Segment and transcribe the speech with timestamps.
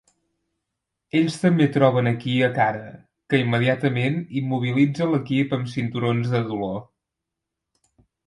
[1.17, 2.87] Ells també troben aquí a Kara,
[3.33, 6.81] que immediatament immobilitza l"equip amb cinturons de dolor.